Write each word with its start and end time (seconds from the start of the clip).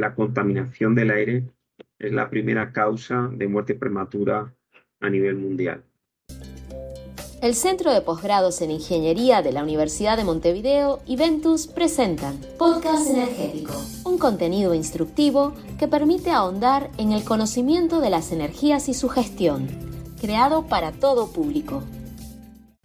La 0.00 0.14
contaminación 0.14 0.94
del 0.94 1.10
aire 1.10 1.42
es 1.98 2.12
la 2.12 2.30
primera 2.30 2.72
causa 2.72 3.28
de 3.32 3.48
muerte 3.48 3.74
prematura 3.74 4.54
a 5.00 5.10
nivel 5.10 5.34
mundial. 5.34 5.82
El 7.42 7.56
Centro 7.56 7.92
de 7.92 8.00
Posgrados 8.00 8.60
en 8.60 8.70
Ingeniería 8.70 9.42
de 9.42 9.50
la 9.50 9.64
Universidad 9.64 10.16
de 10.16 10.22
Montevideo 10.22 11.00
y 11.04 11.16
Ventus 11.16 11.66
presentan 11.66 12.38
Podcast 12.58 13.10
Energético, 13.10 13.72
un 14.04 14.18
contenido 14.18 14.72
instructivo 14.72 15.52
que 15.80 15.88
permite 15.88 16.30
ahondar 16.30 16.90
en 16.96 17.10
el 17.10 17.24
conocimiento 17.24 18.00
de 18.00 18.10
las 18.10 18.30
energías 18.30 18.88
y 18.88 18.94
su 18.94 19.08
gestión, 19.08 19.66
creado 20.20 20.68
para 20.68 20.92
todo 20.92 21.32
público. 21.32 21.82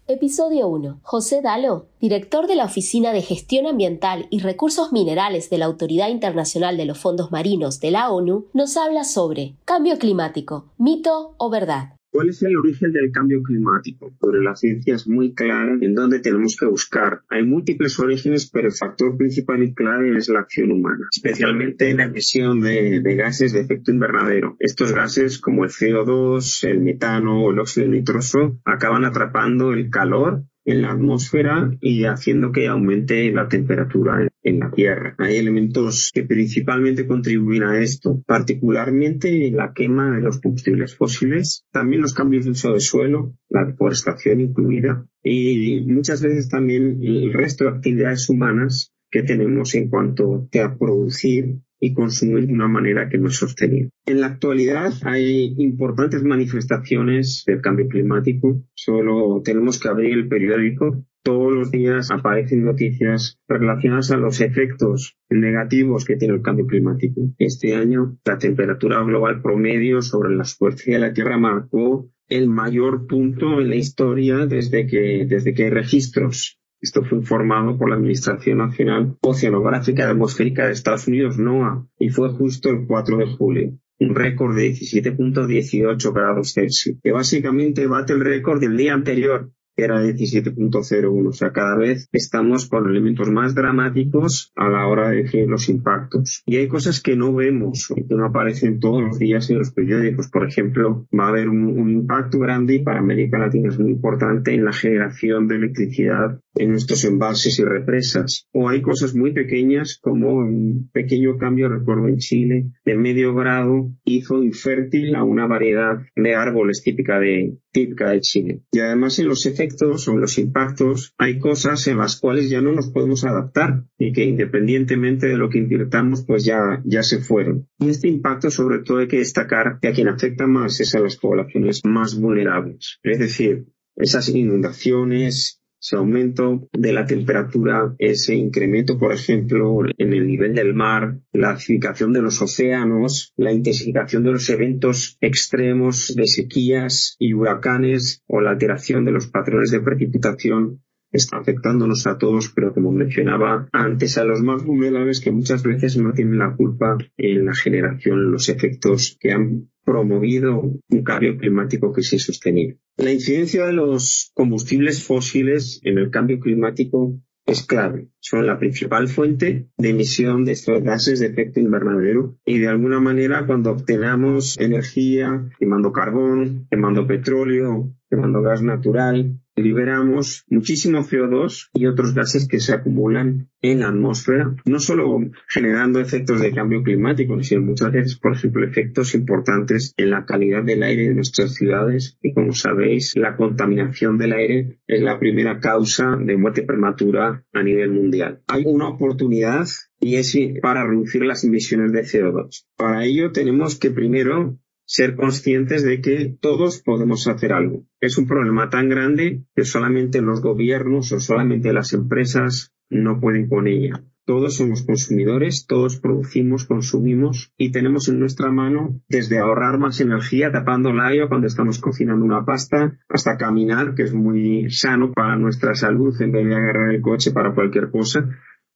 Episodio 0.06 0.68
1. 0.68 1.00
José 1.02 1.40
Dalo, 1.40 1.86
director 1.98 2.46
de 2.46 2.56
la 2.56 2.66
Oficina 2.66 3.14
de 3.14 3.22
Gestión 3.22 3.66
Ambiental 3.66 4.26
y 4.28 4.40
Recursos 4.40 4.92
Minerales 4.92 5.48
de 5.48 5.56
la 5.56 5.64
Autoridad 5.64 6.10
Internacional 6.10 6.76
de 6.76 6.84
los 6.84 6.98
Fondos 6.98 7.32
Marinos 7.32 7.80
de 7.80 7.90
la 7.90 8.10
ONU, 8.10 8.44
nos 8.52 8.76
habla 8.76 9.04
sobre 9.04 9.54
cambio 9.64 9.98
climático, 9.98 10.66
mito 10.76 11.32
o 11.38 11.48
verdad. 11.48 11.93
¿Cuál 12.14 12.28
es 12.28 12.40
el 12.44 12.56
origen 12.56 12.92
del 12.92 13.10
cambio 13.10 13.42
climático? 13.42 14.14
Sobre 14.20 14.40
la 14.40 14.54
ciencia 14.54 14.94
es 14.94 15.08
muy 15.08 15.34
clara 15.34 15.76
en 15.80 15.96
dónde 15.96 16.20
tenemos 16.20 16.56
que 16.56 16.64
buscar. 16.64 17.22
Hay 17.28 17.44
múltiples 17.44 17.98
orígenes, 17.98 18.48
pero 18.48 18.68
el 18.68 18.72
factor 18.72 19.16
principal 19.16 19.64
y 19.64 19.74
clave 19.74 20.16
es 20.16 20.28
la 20.28 20.38
acción 20.38 20.70
humana, 20.70 21.08
especialmente 21.10 21.90
en 21.90 21.96
la 21.96 22.04
emisión 22.04 22.60
de, 22.60 23.00
de 23.00 23.16
gases 23.16 23.52
de 23.52 23.62
efecto 23.62 23.90
invernadero. 23.90 24.54
Estos 24.60 24.92
gases, 24.92 25.40
como 25.40 25.64
el 25.64 25.70
CO2, 25.70 26.68
el 26.68 26.82
metano 26.82 27.42
o 27.42 27.50
el 27.50 27.58
óxido 27.58 27.88
nitroso, 27.88 28.60
acaban 28.64 29.04
atrapando 29.04 29.72
el 29.72 29.90
calor 29.90 30.44
en 30.64 30.82
la 30.82 30.92
atmósfera 30.92 31.72
y 31.80 32.04
haciendo 32.04 32.52
que 32.52 32.68
aumente 32.68 33.28
la 33.32 33.48
temperatura 33.48 34.28
en 34.44 34.60
la 34.60 34.70
Tierra. 34.70 35.16
Hay 35.18 35.36
elementos 35.36 36.10
que 36.14 36.22
principalmente 36.22 37.06
contribuyen 37.06 37.64
a 37.64 37.80
esto, 37.80 38.22
particularmente 38.26 39.50
la 39.50 39.72
quema 39.74 40.14
de 40.14 40.22
los 40.22 40.40
combustibles 40.40 40.94
fósiles, 40.94 41.64
también 41.72 42.02
los 42.02 42.14
cambios 42.14 42.44
de 42.44 42.52
uso 42.52 42.72
de 42.72 42.80
suelo, 42.80 43.34
la 43.48 43.64
deforestación 43.64 44.40
incluida, 44.40 45.06
y 45.22 45.80
muchas 45.86 46.22
veces 46.22 46.48
también 46.48 47.00
el 47.02 47.32
resto 47.32 47.64
de 47.64 47.70
actividades 47.70 48.28
humanas 48.28 48.92
que 49.10 49.22
tenemos 49.22 49.74
en 49.74 49.88
cuanto 49.88 50.48
a 50.62 50.76
producir 50.76 51.60
y 51.80 51.92
consumir 51.92 52.46
de 52.46 52.52
una 52.52 52.68
manera 52.68 53.08
que 53.08 53.18
no 53.18 53.28
es 53.28 53.36
sostenible. 53.36 53.90
En 54.06 54.20
la 54.20 54.28
actualidad 54.28 54.92
hay 55.02 55.54
importantes 55.58 56.22
manifestaciones 56.22 57.44
del 57.46 57.60
cambio 57.60 57.88
climático. 57.88 58.62
Solo 58.74 59.42
tenemos 59.44 59.78
que 59.78 59.88
abrir 59.88 60.14
el 60.14 60.28
periódico. 60.28 61.04
Todos 61.24 61.52
los 61.52 61.70
días 61.70 62.10
aparecen 62.10 62.64
noticias 62.64 63.40
relacionadas 63.48 64.12
a 64.12 64.16
los 64.16 64.40
efectos 64.40 65.16
negativos 65.30 66.04
que 66.04 66.16
tiene 66.16 66.34
el 66.34 66.42
cambio 66.42 66.66
climático. 66.66 67.22
Este 67.38 67.74
año 67.74 68.18
la 68.24 68.38
temperatura 68.38 69.02
global 69.02 69.42
promedio 69.42 70.02
sobre 70.02 70.36
la 70.36 70.44
superficie 70.44 70.94
de 70.94 71.00
la 71.00 71.12
Tierra 71.12 71.38
marcó 71.38 72.10
el 72.28 72.48
mayor 72.48 73.06
punto 73.06 73.60
en 73.60 73.70
la 73.70 73.76
historia 73.76 74.46
desde 74.46 74.86
que, 74.86 75.26
desde 75.26 75.54
que 75.54 75.64
hay 75.64 75.70
registros 75.70 76.60
esto 76.84 77.02
fue 77.02 77.16
informado 77.16 77.78
por 77.78 77.88
la 77.88 77.96
Administración 77.96 78.58
Nacional 78.58 79.16
Oceanográfica 79.22 80.02
y 80.02 80.10
Atmosférica 80.10 80.66
de 80.66 80.72
Estados 80.72 81.08
Unidos, 81.08 81.38
NOAA, 81.38 81.86
y 81.98 82.10
fue 82.10 82.28
justo 82.28 82.68
el 82.68 82.86
4 82.86 83.16
de 83.16 83.26
julio. 83.26 83.78
Un 84.00 84.14
récord 84.14 84.54
de 84.54 84.70
17.18 84.70 86.12
grados 86.12 86.52
Celsius, 86.52 86.98
que 87.02 87.10
básicamente 87.10 87.86
bate 87.86 88.12
el 88.12 88.20
récord 88.20 88.60
del 88.60 88.76
día 88.76 88.92
anterior, 88.92 89.50
que 89.76 89.84
era 89.84 90.02
17.01. 90.02 91.28
O 91.28 91.32
sea, 91.32 91.52
cada 91.52 91.76
vez 91.76 92.08
estamos 92.12 92.68
con 92.68 92.88
elementos 92.88 93.30
más 93.30 93.54
dramáticos 93.54 94.52
a 94.56 94.68
la 94.68 94.86
hora 94.86 95.10
de 95.10 95.22
decir 95.22 95.48
los 95.48 95.68
impactos. 95.68 96.42
Y 96.46 96.56
hay 96.56 96.68
cosas 96.68 97.00
que 97.00 97.16
no 97.16 97.34
vemos, 97.34 97.92
que 97.94 98.14
no 98.14 98.26
aparecen 98.26 98.80
todos 98.80 99.02
los 99.02 99.18
días 99.18 99.50
en 99.50 99.58
los 99.58 99.70
periódicos. 99.72 100.28
Por 100.28 100.46
ejemplo, 100.46 101.06
va 101.18 101.26
a 101.26 101.28
haber 101.28 101.48
un, 101.48 101.78
un 101.78 101.90
impacto 101.90 102.38
grande 102.38 102.76
y 102.76 102.82
para 102.82 103.00
América 103.00 103.38
Latina 103.38 103.68
es 103.68 103.78
muy 103.78 103.92
importante 103.92 104.54
en 104.54 104.64
la 104.64 104.72
generación 104.72 105.48
de 105.48 105.56
electricidad 105.56 106.40
en 106.56 106.70
nuestros 106.70 107.04
embalses 107.04 107.58
y 107.58 107.64
represas. 107.64 108.48
O 108.52 108.68
hay 108.68 108.80
cosas 108.80 109.14
muy 109.14 109.32
pequeñas 109.32 109.98
como 110.00 110.34
un 110.34 110.88
pequeño 110.92 111.36
cambio, 111.36 111.68
recuerdo 111.68 112.08
en 112.08 112.18
Chile, 112.18 112.66
de 112.84 112.96
medio 112.96 113.34
grado 113.34 113.90
hizo 114.04 114.42
infértil 114.42 115.14
a 115.14 115.24
una 115.24 115.46
variedad 115.46 115.98
de 116.14 116.34
árboles 116.34 116.82
típica 116.82 117.18
de, 117.18 117.58
típica 117.72 118.10
de 118.10 118.20
Chile. 118.20 118.60
Y 118.72 118.80
además 118.80 119.18
en 119.18 119.28
los 119.28 119.46
efectos 119.46 119.63
o 119.82 120.12
en 120.12 120.20
los 120.20 120.38
impactos 120.38 121.14
hay 121.18 121.38
cosas 121.38 121.86
en 121.86 121.98
las 121.98 122.20
cuales 122.20 122.50
ya 122.50 122.60
no 122.60 122.72
nos 122.72 122.90
podemos 122.90 123.24
adaptar 123.24 123.84
y 123.98 124.12
que 124.12 124.24
independientemente 124.24 125.26
de 125.26 125.36
lo 125.36 125.48
que 125.48 125.58
invirtamos 125.58 126.24
pues 126.26 126.44
ya, 126.44 126.82
ya 126.84 127.02
se 127.02 127.20
fueron. 127.20 127.68
Y 127.78 127.88
este 127.88 128.08
impacto 128.08 128.50
sobre 128.50 128.80
todo 128.80 128.98
hay 128.98 129.08
que 129.08 129.18
destacar 129.18 129.78
que 129.80 129.88
a 129.88 129.92
quien 129.92 130.08
afecta 130.08 130.46
más 130.46 130.80
es 130.80 130.94
a 130.94 131.00
las 131.00 131.16
poblaciones 131.16 131.80
más 131.84 132.18
vulnerables. 132.18 132.98
Es 133.02 133.18
decir, 133.18 133.66
esas 133.96 134.28
inundaciones, 134.28 135.60
ese 135.84 135.96
aumento 135.96 136.66
de 136.72 136.94
la 136.94 137.04
temperatura, 137.04 137.94
ese 137.98 138.34
incremento, 138.34 138.98
por 138.98 139.12
ejemplo, 139.12 139.80
en 139.98 140.14
el 140.14 140.26
nivel 140.26 140.54
del 140.54 140.72
mar, 140.72 141.18
la 141.30 141.50
acidificación 141.50 142.14
de 142.14 142.22
los 142.22 142.40
océanos, 142.40 143.34
la 143.36 143.52
intensificación 143.52 144.24
de 144.24 144.32
los 144.32 144.48
eventos 144.48 145.18
extremos 145.20 146.14
de 146.16 146.26
sequías 146.26 147.16
y 147.18 147.34
huracanes 147.34 148.22
o 148.26 148.40
la 148.40 148.52
alteración 148.52 149.04
de 149.04 149.12
los 149.12 149.26
patrones 149.26 149.70
de 149.72 149.80
precipitación 149.80 150.80
está 151.16 151.38
afectándonos 151.38 152.06
a 152.06 152.18
todos, 152.18 152.50
pero 152.54 152.74
como 152.74 152.92
mencionaba 152.92 153.68
antes, 153.72 154.18
a 154.18 154.24
los 154.24 154.42
más 154.42 154.64
vulnerables 154.64 155.20
que 155.20 155.30
muchas 155.30 155.62
veces 155.62 155.96
no 155.96 156.12
tienen 156.12 156.38
la 156.38 156.54
culpa 156.54 156.98
en 157.16 157.46
la 157.46 157.54
generación, 157.54 158.32
los 158.32 158.48
efectos 158.48 159.16
que 159.20 159.32
han 159.32 159.70
promovido 159.84 160.60
un 160.88 161.04
cambio 161.04 161.36
climático 161.36 161.92
que 161.92 162.00
es 162.00 162.12
insostenible. 162.12 162.78
La 162.96 163.12
incidencia 163.12 163.66
de 163.66 163.72
los 163.72 164.32
combustibles 164.34 165.04
fósiles 165.04 165.80
en 165.84 165.98
el 165.98 166.10
cambio 166.10 166.40
climático 166.40 167.20
es 167.46 167.62
clave. 167.66 168.08
Son 168.20 168.46
la 168.46 168.58
principal 168.58 169.08
fuente 169.08 169.68
de 169.76 169.90
emisión 169.90 170.44
de 170.44 170.52
estos 170.52 170.82
gases 170.82 171.20
de 171.20 171.26
efecto 171.26 171.60
invernadero 171.60 172.38
y 172.44 172.58
de 172.58 172.68
alguna 172.68 173.00
manera 173.00 173.46
cuando 173.46 173.70
obtenemos 173.70 174.58
energía 174.58 175.50
quemando 175.58 175.92
carbón, 175.92 176.66
quemando 176.70 177.06
petróleo, 177.06 177.94
quemando 178.14 178.42
gas 178.42 178.62
natural, 178.62 179.40
liberamos 179.56 180.44
muchísimo 180.48 181.00
CO2 181.00 181.70
y 181.74 181.86
otros 181.86 182.14
gases 182.14 182.48
que 182.48 182.60
se 182.60 182.72
acumulan 182.72 183.48
en 183.60 183.80
la 183.80 183.88
atmósfera, 183.88 184.54
no 184.64 184.78
solo 184.78 185.20
generando 185.48 186.00
efectos 186.00 186.40
de 186.40 186.52
cambio 186.52 186.82
climático, 186.82 187.40
sino 187.42 187.62
muchas 187.62 187.92
veces, 187.92 188.18
por 188.18 188.34
ejemplo, 188.34 188.64
efectos 188.64 189.14
importantes 189.14 189.94
en 189.96 190.10
la 190.10 190.24
calidad 190.26 190.64
del 190.64 190.82
aire 190.82 191.08
de 191.08 191.14
nuestras 191.14 191.54
ciudades. 191.54 192.18
Y 192.22 192.34
como 192.34 192.52
sabéis, 192.52 193.16
la 193.16 193.36
contaminación 193.36 194.18
del 194.18 194.32
aire 194.32 194.78
es 194.86 195.02
la 195.02 195.18
primera 195.18 195.60
causa 195.60 196.16
de 196.20 196.36
muerte 196.36 196.62
prematura 196.62 197.44
a 197.52 197.62
nivel 197.62 197.90
mundial. 197.90 198.42
Hay 198.48 198.64
una 198.66 198.88
oportunidad 198.88 199.66
y 200.00 200.16
es 200.16 200.36
para 200.60 200.86
reducir 200.86 201.22
las 201.22 201.44
emisiones 201.44 201.92
de 201.92 202.02
CO2. 202.02 202.66
Para 202.76 203.04
ello 203.04 203.32
tenemos 203.32 203.78
que 203.78 203.90
primero 203.90 204.58
ser 204.86 205.16
conscientes 205.16 205.82
de 205.82 206.00
que 206.00 206.36
todos 206.40 206.82
podemos 206.82 207.26
hacer 207.26 207.52
algo. 207.52 207.84
Es 208.00 208.18
un 208.18 208.26
problema 208.26 208.70
tan 208.70 208.88
grande 208.88 209.44
que 209.54 209.64
solamente 209.64 210.20
los 210.20 210.40
gobiernos 210.40 211.12
o 211.12 211.20
solamente 211.20 211.72
las 211.72 211.92
empresas 211.92 212.74
no 212.90 213.20
pueden 213.20 213.48
con 213.48 213.66
ella. 213.66 214.04
Todos 214.26 214.56
somos 214.56 214.82
consumidores, 214.84 215.66
todos 215.66 216.00
producimos, 216.00 216.64
consumimos 216.64 217.52
y 217.58 217.72
tenemos 217.72 218.08
en 218.08 218.18
nuestra 218.18 218.50
mano 218.50 219.02
desde 219.06 219.38
ahorrar 219.38 219.78
más 219.78 220.00
energía 220.00 220.50
tapando 220.50 220.90
el 220.90 221.00
agua 221.00 221.28
cuando 221.28 221.46
estamos 221.46 221.78
cocinando 221.78 222.24
una 222.24 222.42
pasta 222.42 222.98
hasta 223.10 223.36
caminar, 223.36 223.94
que 223.94 224.04
es 224.04 224.14
muy 224.14 224.70
sano 224.70 225.12
para 225.12 225.36
nuestra 225.36 225.74
salud 225.74 226.14
en 226.22 226.32
vez 226.32 226.46
de 226.46 226.54
agarrar 226.54 226.94
el 226.94 227.02
coche 227.02 227.32
para 227.32 227.54
cualquier 227.54 227.90
cosa. 227.90 228.30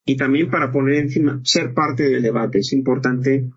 Y 0.05 0.17
también 0.17 0.51
para 0.51 0.71
poner 0.71 0.97
encima, 0.97 1.41
ser 1.45 1.73
parte 1.73 2.03
del 2.03 2.23
debate. 2.23 2.59
Es 2.59 2.75
importante 2.75 3.49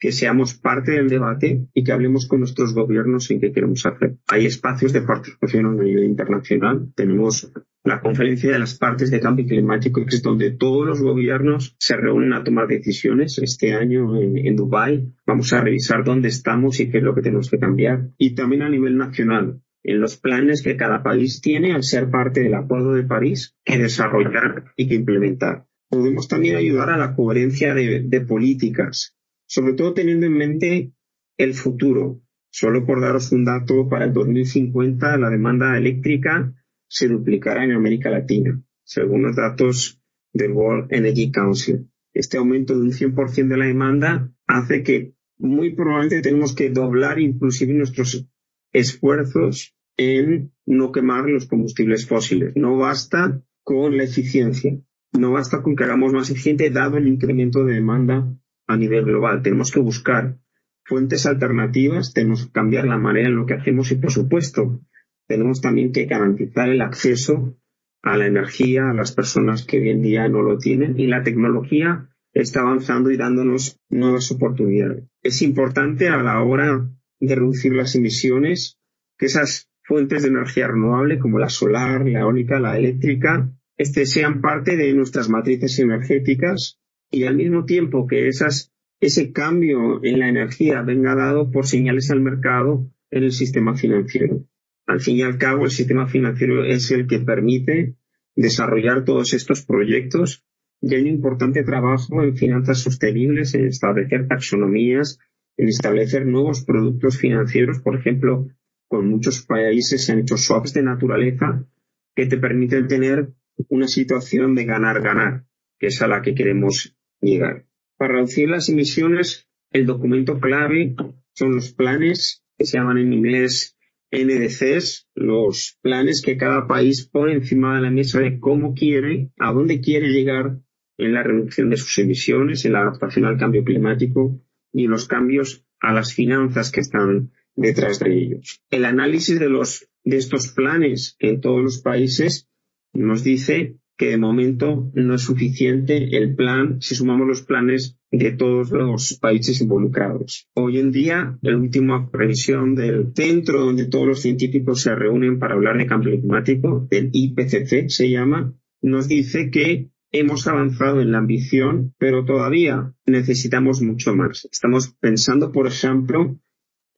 que 0.00 0.12
seamos 0.12 0.54
parte 0.54 0.92
del 0.92 1.10
debate 1.10 1.66
y 1.74 1.84
que 1.84 1.92
hablemos 1.92 2.26
con 2.26 2.40
nuestros 2.40 2.74
gobiernos 2.74 3.30
en 3.30 3.38
qué 3.38 3.52
queremos 3.52 3.84
hacer. 3.84 4.16
Hay 4.28 4.46
espacios 4.46 4.94
de 4.94 5.02
participación 5.02 5.66
a 5.66 5.82
nivel 5.82 6.04
internacional. 6.04 6.90
Tenemos 6.96 7.52
la 7.84 8.00
conferencia 8.00 8.50
de 8.50 8.58
las 8.58 8.78
partes 8.78 9.10
de 9.10 9.20
cambio 9.20 9.46
climático, 9.46 10.04
que 10.06 10.16
es 10.16 10.22
donde 10.22 10.52
todos 10.52 10.86
los 10.86 11.02
gobiernos 11.02 11.76
se 11.78 11.96
reúnen 11.96 12.32
a 12.32 12.42
tomar 12.42 12.66
decisiones. 12.66 13.38
Este 13.38 13.74
año 13.74 14.16
en, 14.18 14.38
en 14.38 14.56
Dubái 14.56 15.12
vamos 15.26 15.52
a 15.52 15.60
revisar 15.60 16.02
dónde 16.02 16.28
estamos 16.28 16.80
y 16.80 16.90
qué 16.90 16.98
es 16.98 17.04
lo 17.04 17.14
que 17.14 17.22
tenemos 17.22 17.50
que 17.50 17.58
cambiar. 17.58 18.08
Y 18.16 18.34
también 18.34 18.62
a 18.62 18.70
nivel 18.70 18.96
nacional, 18.96 19.60
en 19.82 20.00
los 20.00 20.16
planes 20.16 20.62
que 20.62 20.76
cada 20.76 21.02
país 21.02 21.42
tiene 21.42 21.74
al 21.74 21.82
ser 21.82 22.10
parte 22.10 22.40
del 22.40 22.54
Acuerdo 22.54 22.94
de 22.94 23.04
París 23.04 23.54
que 23.64 23.76
desarrollar 23.76 24.72
y 24.76 24.88
que 24.88 24.94
implementar. 24.94 25.66
Podemos 25.90 26.26
también 26.26 26.56
ayudar 26.56 26.88
a 26.88 26.96
la 26.96 27.14
coherencia 27.14 27.74
de, 27.74 28.02
de 28.06 28.20
políticas 28.20 29.16
sobre 29.50 29.72
todo 29.72 29.94
teniendo 29.94 30.26
en 30.26 30.32
mente 30.32 30.92
el 31.36 31.54
futuro. 31.54 32.22
Solo 32.50 32.86
por 32.86 33.00
daros 33.00 33.32
un 33.32 33.44
dato, 33.44 33.88
para 33.88 34.04
el 34.04 34.12
2050 34.12 35.18
la 35.18 35.28
demanda 35.28 35.76
eléctrica 35.76 36.54
se 36.86 37.08
duplicará 37.08 37.64
en 37.64 37.72
América 37.72 38.10
Latina, 38.10 38.62
según 38.84 39.22
los 39.22 39.34
datos 39.34 40.00
del 40.32 40.52
World 40.52 40.92
Energy 40.92 41.32
Council. 41.32 41.90
este 42.12 42.38
aumento 42.38 42.74
de 42.74 42.82
un 42.82 42.92
100% 42.92 43.48
de 43.48 43.56
la 43.56 43.66
demanda 43.66 44.32
hace 44.46 44.84
que 44.84 45.14
muy 45.36 45.74
probablemente 45.74 46.22
tenemos 46.22 46.54
que 46.54 46.70
doblar 46.70 47.18
inclusive 47.18 47.74
nuestros 47.74 48.28
esfuerzos 48.72 49.74
en 49.96 50.52
no 50.64 50.92
quemar 50.92 51.28
los 51.28 51.46
combustibles 51.46 52.06
fósiles. 52.06 52.54
No 52.54 52.76
basta 52.76 53.42
con 53.64 53.96
la 53.96 54.04
eficiencia, 54.04 54.78
no 55.12 55.32
basta 55.32 55.60
con 55.60 55.74
que 55.74 55.84
hagamos 55.84 56.12
más 56.12 56.30
eficiente 56.30 56.70
dado 56.70 56.98
el 56.98 57.08
incremento 57.08 57.64
de 57.64 57.74
demanda 57.74 58.32
a 58.70 58.76
nivel 58.76 59.04
global. 59.04 59.42
Tenemos 59.42 59.72
que 59.72 59.80
buscar 59.80 60.38
fuentes 60.84 61.26
alternativas, 61.26 62.12
tenemos 62.14 62.46
que 62.46 62.52
cambiar 62.52 62.86
la 62.86 62.98
manera 62.98 63.28
en 63.28 63.36
lo 63.36 63.46
que 63.46 63.54
hacemos 63.54 63.90
y, 63.90 63.96
por 63.96 64.12
supuesto, 64.12 64.80
tenemos 65.26 65.60
también 65.60 65.92
que 65.92 66.06
garantizar 66.06 66.68
el 66.68 66.80
acceso 66.80 67.56
a 68.02 68.16
la 68.16 68.26
energía 68.26 68.90
a 68.90 68.94
las 68.94 69.12
personas 69.12 69.66
que 69.66 69.78
hoy 69.78 69.90
en 69.90 70.02
día 70.02 70.28
no 70.28 70.42
lo 70.42 70.58
tienen 70.58 70.98
y 70.98 71.06
la 71.06 71.22
tecnología 71.22 72.08
está 72.32 72.60
avanzando 72.60 73.10
y 73.10 73.16
dándonos 73.16 73.78
nuevas 73.90 74.30
oportunidades. 74.30 75.04
Es 75.22 75.42
importante 75.42 76.08
a 76.08 76.22
la 76.22 76.40
hora 76.42 76.88
de 77.18 77.34
reducir 77.34 77.74
las 77.74 77.94
emisiones 77.94 78.78
que 79.18 79.26
esas 79.26 79.68
fuentes 79.82 80.22
de 80.22 80.28
energía 80.28 80.68
renovable 80.68 81.18
como 81.18 81.38
la 81.38 81.48
solar, 81.48 82.06
la 82.06 82.20
eólica, 82.20 82.60
la 82.60 82.78
eléctrica, 82.78 83.50
este, 83.76 84.06
sean 84.06 84.40
parte 84.40 84.76
de 84.76 84.92
nuestras 84.94 85.28
matrices 85.28 85.78
energéticas 85.80 86.80
y 87.10 87.24
al 87.24 87.36
mismo 87.36 87.64
tiempo 87.64 88.06
que 88.06 88.28
esas, 88.28 88.72
ese 89.00 89.32
cambio 89.32 90.04
en 90.04 90.20
la 90.20 90.28
energía 90.28 90.82
venga 90.82 91.14
dado 91.14 91.50
por 91.50 91.66
señales 91.66 92.10
al 92.10 92.20
mercado 92.20 92.90
en 93.10 93.24
el 93.24 93.32
sistema 93.32 93.74
financiero. 93.74 94.44
Al 94.86 95.00
fin 95.00 95.16
y 95.16 95.22
al 95.22 95.38
cabo, 95.38 95.64
el 95.64 95.70
sistema 95.70 96.06
financiero 96.06 96.64
es 96.64 96.90
el 96.90 97.06
que 97.06 97.20
permite 97.20 97.96
desarrollar 98.36 99.04
todos 99.04 99.34
estos 99.34 99.64
proyectos 99.64 100.44
y 100.80 100.94
hay 100.94 101.02
un 101.02 101.08
importante 101.08 101.62
trabajo 101.62 102.22
en 102.22 102.36
finanzas 102.36 102.78
sostenibles, 102.78 103.54
en 103.54 103.66
establecer 103.66 104.28
taxonomías, 104.28 105.18
en 105.56 105.68
establecer 105.68 106.26
nuevos 106.26 106.64
productos 106.64 107.18
financieros. 107.18 107.80
Por 107.80 107.96
ejemplo, 107.96 108.48
con 108.88 109.08
muchos 109.08 109.42
países 109.42 110.04
se 110.04 110.12
han 110.12 110.20
hecho 110.20 110.36
swaps 110.36 110.72
de 110.72 110.82
naturaleza 110.82 111.66
que 112.14 112.26
te 112.26 112.38
permiten 112.38 112.88
tener 112.88 113.32
una 113.68 113.88
situación 113.88 114.54
de 114.54 114.64
ganar-ganar, 114.64 115.44
que 115.78 115.88
es 115.88 116.00
a 116.00 116.08
la 116.08 116.22
que 116.22 116.34
queremos 116.34 116.96
llegar. 117.20 117.66
Para 117.96 118.14
reducir 118.14 118.48
las 118.48 118.68
emisiones, 118.68 119.48
el 119.70 119.86
documento 119.86 120.40
clave 120.40 120.94
son 121.34 121.54
los 121.54 121.72
planes 121.72 122.44
que 122.58 122.64
se 122.64 122.78
llaman 122.78 122.98
en 122.98 123.12
inglés 123.12 123.76
NDCs, 124.12 125.08
los 125.14 125.78
planes 125.82 126.22
que 126.22 126.36
cada 126.36 126.66
país 126.66 127.06
pone 127.06 127.34
encima 127.34 127.76
de 127.76 127.82
la 127.82 127.90
mesa 127.90 128.20
de 128.20 128.40
cómo 128.40 128.74
quiere, 128.74 129.30
a 129.38 129.52
dónde 129.52 129.80
quiere 129.80 130.08
llegar 130.08 130.58
en 130.98 131.14
la 131.14 131.22
reducción 131.22 131.70
de 131.70 131.76
sus 131.76 131.96
emisiones, 131.98 132.64
en 132.64 132.72
la 132.72 132.80
adaptación 132.80 133.24
al 133.24 133.38
cambio 133.38 133.64
climático 133.64 134.40
y 134.72 134.86
los 134.86 135.06
cambios 135.06 135.64
a 135.80 135.92
las 135.92 136.12
finanzas 136.12 136.70
que 136.70 136.80
están 136.80 137.32
detrás 137.54 138.00
de 138.00 138.18
ellos. 138.18 138.62
El 138.70 138.84
análisis 138.84 139.38
de 139.38 139.48
los 139.48 139.88
de 140.04 140.16
estos 140.16 140.48
planes 140.48 141.16
en 141.18 141.40
todos 141.40 141.62
los 141.62 141.80
países 141.80 142.48
nos 142.92 143.22
dice 143.22 143.76
que 144.00 144.08
de 144.08 144.16
momento 144.16 144.90
no 144.94 145.14
es 145.14 145.20
suficiente 145.20 146.16
el 146.16 146.34
plan 146.34 146.80
si 146.80 146.94
sumamos 146.94 147.28
los 147.28 147.42
planes 147.42 147.98
de 148.10 148.30
todos 148.30 148.70
los 148.70 149.18
países 149.20 149.60
involucrados. 149.60 150.48
Hoy 150.54 150.78
en 150.78 150.90
día, 150.90 151.38
la 151.42 151.54
última 151.54 152.10
previsión 152.10 152.74
del 152.74 153.12
centro 153.14 153.60
donde 153.60 153.88
todos 153.88 154.06
los 154.06 154.22
científicos 154.22 154.80
se 154.80 154.94
reúnen 154.94 155.38
para 155.38 155.52
hablar 155.52 155.76
de 155.76 155.86
cambio 155.86 156.18
climático, 156.18 156.88
del 156.90 157.10
IPCC 157.12 157.90
se 157.90 158.08
llama, 158.08 158.54
nos 158.80 159.06
dice 159.06 159.50
que 159.50 159.90
hemos 160.12 160.46
avanzado 160.46 161.02
en 161.02 161.12
la 161.12 161.18
ambición, 161.18 161.94
pero 161.98 162.24
todavía 162.24 162.94
necesitamos 163.04 163.82
mucho 163.82 164.16
más. 164.16 164.48
Estamos 164.50 164.96
pensando, 164.98 165.52
por 165.52 165.66
ejemplo, 165.66 166.38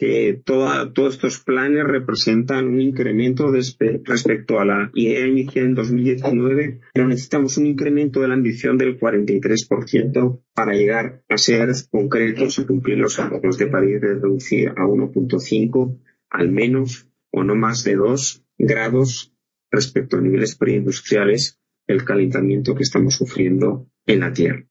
que 0.03 0.43
todos 0.45 1.15
estos 1.15 1.39
planes 1.45 1.85
representan 1.85 2.67
un 2.67 2.81
incremento 2.81 3.53
respecto 3.53 4.59
a 4.59 4.65
la 4.65 4.91
idea 4.95 5.29
inicial 5.29 5.67
en 5.67 5.75
2019, 5.77 6.81
pero 6.93 7.07
necesitamos 7.07 7.57
un 7.57 7.67
incremento 7.67 8.19
de 8.19 8.27
la 8.27 8.35
ambición 8.35 8.79
del 8.79 8.99
43% 8.99 10.43
para 10.55 10.73
llegar 10.73 11.23
a 11.29 11.39
ser 11.39 11.69
concretos 11.89 12.59
y 12.59 12.67
cumplir 12.67 12.99
los 12.99 13.21
acuerdos 13.21 13.59
de 13.59 13.69
París 13.69 14.01
de 14.01 14.15
reducir 14.15 14.71
a 14.71 14.87
1.5 14.87 16.01
al 16.31 16.51
menos 16.51 17.09
o 17.31 17.45
no 17.45 17.55
más 17.55 17.85
de 17.85 17.95
2 17.95 18.45
grados 18.59 19.33
respecto 19.71 20.17
a 20.17 20.21
niveles 20.21 20.57
preindustriales 20.57 21.62
el 21.87 22.05
calentamiento 22.05 22.75
que 22.75 22.83
estamos 22.83 23.15
sufriendo 23.15 23.89
en 24.07 24.21
la 24.21 24.33
Tierra. 24.33 24.65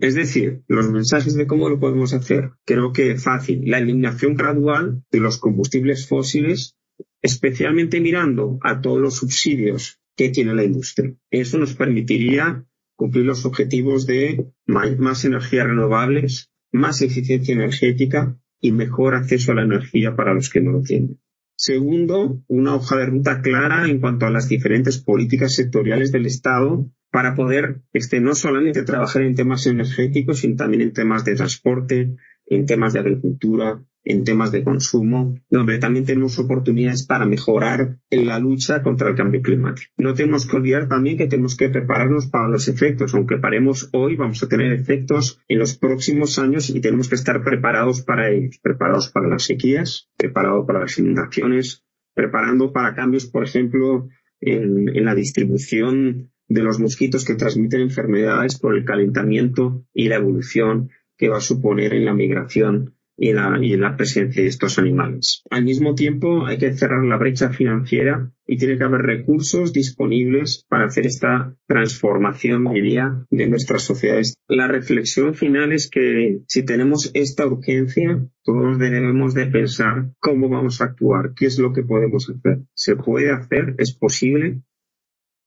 Es 0.00 0.14
decir, 0.14 0.62
los 0.66 0.90
mensajes 0.90 1.34
de 1.34 1.46
cómo 1.46 1.68
lo 1.68 1.78
podemos 1.78 2.14
hacer, 2.14 2.50
creo 2.64 2.92
que 2.92 3.16
fácil. 3.16 3.62
La 3.68 3.78
eliminación 3.78 4.34
gradual 4.34 5.02
de 5.10 5.20
los 5.20 5.38
combustibles 5.38 6.08
fósiles, 6.08 6.76
especialmente 7.22 8.00
mirando 8.00 8.58
a 8.62 8.80
todos 8.80 9.00
los 9.00 9.16
subsidios 9.16 10.00
que 10.16 10.30
tiene 10.30 10.54
la 10.54 10.64
industria. 10.64 11.14
Eso 11.30 11.58
nos 11.58 11.74
permitiría 11.74 12.64
cumplir 12.96 13.26
los 13.26 13.44
objetivos 13.44 14.06
de 14.06 14.46
más 14.66 15.24
energías 15.24 15.66
renovables, 15.66 16.50
más 16.72 17.00
eficiencia 17.02 17.54
energética 17.54 18.36
y 18.60 18.72
mejor 18.72 19.14
acceso 19.14 19.52
a 19.52 19.54
la 19.54 19.62
energía 19.62 20.16
para 20.16 20.34
los 20.34 20.50
que 20.50 20.60
no 20.60 20.72
lo 20.72 20.82
tienen. 20.82 21.20
Segundo, 21.60 22.40
una 22.46 22.76
hoja 22.76 22.94
de 22.94 23.06
ruta 23.06 23.42
clara 23.42 23.88
en 23.88 23.98
cuanto 23.98 24.26
a 24.26 24.30
las 24.30 24.48
diferentes 24.48 24.98
políticas 24.98 25.54
sectoriales 25.54 26.12
del 26.12 26.26
Estado 26.26 26.88
para 27.10 27.34
poder 27.34 27.82
este, 27.92 28.20
no 28.20 28.36
solamente 28.36 28.84
trabajar 28.84 29.22
en 29.22 29.34
temas 29.34 29.66
energéticos, 29.66 30.38
sino 30.38 30.54
también 30.54 30.82
en 30.82 30.92
temas 30.92 31.24
de 31.24 31.34
transporte, 31.34 32.14
en 32.46 32.64
temas 32.64 32.92
de 32.92 33.00
agricultura, 33.00 33.82
en 34.08 34.24
temas 34.24 34.50
de 34.52 34.64
consumo, 34.64 35.38
donde 35.50 35.78
también 35.78 36.06
tenemos 36.06 36.38
oportunidades 36.38 37.06
para 37.06 37.26
mejorar 37.26 37.98
en 38.08 38.26
la 38.26 38.38
lucha 38.38 38.82
contra 38.82 39.10
el 39.10 39.14
cambio 39.14 39.42
climático. 39.42 39.92
No 39.98 40.14
tenemos 40.14 40.46
que 40.46 40.56
olvidar 40.56 40.88
también 40.88 41.18
que 41.18 41.26
tenemos 41.26 41.56
que 41.56 41.68
prepararnos 41.68 42.26
para 42.26 42.48
los 42.48 42.68
efectos. 42.68 43.14
Aunque 43.14 43.36
paremos 43.36 43.90
hoy, 43.92 44.16
vamos 44.16 44.42
a 44.42 44.48
tener 44.48 44.72
efectos 44.72 45.42
en 45.46 45.58
los 45.58 45.76
próximos 45.76 46.38
años 46.38 46.70
y 46.70 46.80
tenemos 46.80 47.10
que 47.10 47.16
estar 47.16 47.44
preparados 47.44 48.00
para 48.00 48.30
ellos, 48.30 48.58
preparados 48.62 49.10
para 49.10 49.28
las 49.28 49.42
sequías, 49.42 50.08
preparados 50.16 50.66
para 50.66 50.80
las 50.80 50.98
inundaciones, 50.98 51.84
preparando 52.14 52.72
para 52.72 52.94
cambios, 52.94 53.26
por 53.26 53.44
ejemplo, 53.44 54.08
en, 54.40 54.88
en 54.88 55.04
la 55.04 55.14
distribución 55.14 56.30
de 56.48 56.62
los 56.62 56.80
mosquitos 56.80 57.26
que 57.26 57.34
transmiten 57.34 57.82
enfermedades 57.82 58.58
por 58.58 58.74
el 58.74 58.86
calentamiento 58.86 59.84
y 59.92 60.08
la 60.08 60.16
evolución 60.16 60.88
que 61.18 61.28
va 61.28 61.36
a 61.36 61.42
suponer 61.42 61.92
en 61.92 62.06
la 62.06 62.14
migración 62.14 62.94
y 63.20 63.30
en, 63.30 63.80
la, 63.80 63.96
presencia 63.96 64.42
de 64.42 64.48
estos 64.48 64.78
animales. 64.78 65.42
Al 65.50 65.64
mismo 65.64 65.96
tiempo, 65.96 66.46
hay 66.46 66.56
que 66.56 66.72
cerrar 66.72 67.04
la 67.04 67.16
brecha 67.16 67.50
financiera 67.50 68.30
y 68.46 68.56
tiene 68.56 68.78
que 68.78 68.84
haber 68.84 69.02
recursos 69.02 69.72
disponibles 69.72 70.64
para 70.68 70.86
hacer 70.86 71.06
esta 71.06 71.56
transformación, 71.66 72.72
diría, 72.72 73.26
de 73.28 73.48
nuestras 73.48 73.82
sociedades. 73.82 74.34
La 74.46 74.68
reflexión 74.68 75.34
final 75.34 75.72
es 75.72 75.90
que 75.90 76.42
si 76.46 76.64
tenemos 76.64 77.10
esta 77.12 77.44
urgencia, 77.44 78.24
todos 78.44 78.78
debemos 78.78 79.34
de 79.34 79.46
pensar 79.46 80.12
cómo 80.20 80.48
vamos 80.48 80.80
a 80.80 80.84
actuar, 80.84 81.32
qué 81.34 81.46
es 81.46 81.58
lo 81.58 81.72
que 81.72 81.82
podemos 81.82 82.30
hacer. 82.30 82.60
¿Se 82.74 82.94
puede 82.94 83.32
hacer? 83.32 83.74
¿Es 83.78 83.96
posible? 83.96 84.62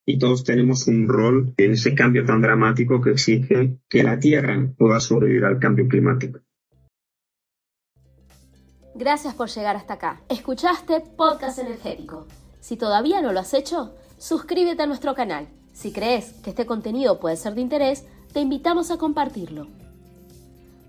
y 0.04 0.18
todos 0.18 0.44
tenemos 0.44 0.88
un 0.88 1.08
rol 1.08 1.54
en 1.58 1.72
ese 1.72 1.94
cambio 1.94 2.26
tan 2.26 2.42
dramático 2.42 3.00
que 3.02 3.12
exige 3.12 3.78
que 3.88 4.04
la 4.04 4.20
Tierra 4.20 4.74
pueda 4.76 5.00
sobrevivir 5.00 5.46
al 5.46 5.60
cambio 5.60 5.88
climático. 5.88 6.42
Gracias 8.94 9.34
por 9.34 9.50
llegar 9.50 9.78
hasta 9.78 9.94
acá. 9.94 10.22
Escuchaste 10.28 11.00
Podcast 11.00 11.60
Energético. 11.60 12.28
Si 12.60 12.76
todavía 12.76 13.22
no 13.22 13.32
lo 13.32 13.40
has 13.40 13.54
hecho, 13.54 13.96
suscríbete 14.18 14.84
a 14.84 14.86
nuestro 14.86 15.16
canal. 15.16 15.48
Si 15.72 15.94
crees 15.94 16.34
que 16.44 16.50
este 16.50 16.66
contenido 16.66 17.20
puede 17.22 17.38
ser 17.38 17.56
de 17.56 17.62
interés, 17.62 18.06
te 18.34 18.42
invitamos 18.42 18.92
a 18.92 18.98
compartirlo. 18.98 19.68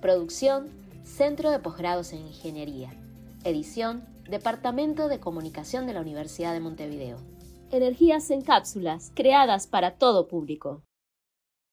Producción, 0.01 0.69
Centro 1.05 1.53
de 1.53 1.61
Posgrados 1.61 2.13
en 2.13 2.27
Ingeniería. 2.27 2.93
Edición, 3.45 4.05
Departamento 4.29 5.07
de 5.07 5.21
Comunicación 5.21 5.87
de 5.87 5.95
la 5.95 6.01
Universidad 6.01 6.53
de 6.53 6.61
Montevideo. 6.61 7.19
Energías 7.71 8.31
en 8.31 8.43
cápsulas, 8.43 9.13
creadas 9.15 9.69
para 9.69 9.93
todo 9.97 10.27
público. 10.27 10.83